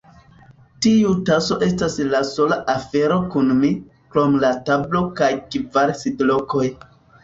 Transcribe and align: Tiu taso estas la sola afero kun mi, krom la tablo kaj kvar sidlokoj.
Tiu 0.85 1.11
taso 1.29 1.57
estas 1.67 1.99
la 2.15 2.23
sola 2.31 2.59
afero 2.75 3.21
kun 3.37 3.55
mi, 3.61 3.73
krom 4.17 4.43
la 4.49 4.53
tablo 4.73 5.07
kaj 5.23 5.33
kvar 5.55 5.99
sidlokoj. 6.05 6.69